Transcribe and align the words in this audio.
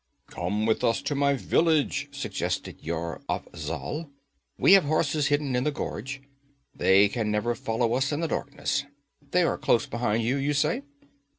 'Come 0.25 0.65
with 0.65 0.83
us 0.83 0.99
to 1.03 1.13
my 1.13 1.35
village,' 1.35 2.07
suggested 2.11 2.81
Yar 2.81 3.21
Afzal. 3.29 4.09
'We 4.57 4.73
have 4.73 4.85
horses 4.85 5.27
hidden 5.27 5.55
in 5.55 5.63
the 5.63 5.69
gorge. 5.69 6.23
They 6.73 7.07
can 7.07 7.29
never 7.29 7.53
follow 7.53 7.93
us 7.93 8.11
in 8.11 8.19
the 8.21 8.27
darkness. 8.27 8.83
They 9.21 9.43
are 9.43 9.59
close 9.59 9.85
behind 9.85 10.23
you, 10.23 10.37
you 10.37 10.53
say?' 10.53 10.81